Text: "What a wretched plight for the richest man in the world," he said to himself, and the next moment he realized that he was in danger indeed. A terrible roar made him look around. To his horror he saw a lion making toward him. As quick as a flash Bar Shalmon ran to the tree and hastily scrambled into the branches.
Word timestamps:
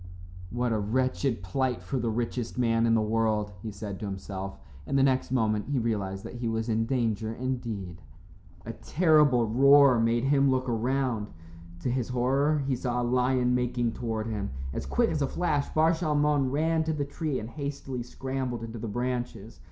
"What 0.49 0.71
a 0.73 0.79
wretched 0.79 1.43
plight 1.43 1.83
for 1.83 1.99
the 1.99 2.09
richest 2.09 2.57
man 2.57 2.87
in 2.87 2.95
the 2.95 3.03
world," 3.03 3.51
he 3.61 3.69
said 3.69 3.99
to 3.99 4.07
himself, 4.07 4.57
and 4.87 4.97
the 4.97 5.03
next 5.03 5.31
moment 5.31 5.67
he 5.69 5.77
realized 5.77 6.23
that 6.23 6.37
he 6.37 6.47
was 6.47 6.69
in 6.69 6.87
danger 6.87 7.31
indeed. 7.35 8.01
A 8.65 8.73
terrible 8.73 9.45
roar 9.45 9.99
made 9.99 10.23
him 10.23 10.49
look 10.49 10.67
around. 10.67 11.27
To 11.81 11.91
his 11.91 12.09
horror 12.09 12.63
he 12.65 12.75
saw 12.75 12.99
a 12.99 13.03
lion 13.03 13.53
making 13.53 13.91
toward 13.91 14.25
him. 14.25 14.49
As 14.73 14.87
quick 14.87 15.11
as 15.11 15.21
a 15.21 15.27
flash 15.27 15.69
Bar 15.71 15.91
Shalmon 15.93 16.49
ran 16.51 16.83
to 16.85 16.93
the 16.93 17.05
tree 17.05 17.39
and 17.39 17.51
hastily 17.51 18.01
scrambled 18.01 18.63
into 18.63 18.79
the 18.79 18.87
branches. 18.87 19.59